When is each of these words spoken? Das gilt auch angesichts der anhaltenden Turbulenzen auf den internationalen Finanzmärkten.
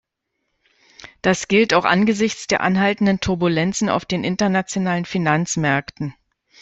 Das 1.21 1.47
gilt 1.47 1.75
auch 1.75 1.85
angesichts 1.85 2.47
der 2.47 2.61
anhaltenden 2.61 3.19
Turbulenzen 3.19 3.87
auf 3.87 4.03
den 4.03 4.23
internationalen 4.23 5.05
Finanzmärkten. 5.05 6.15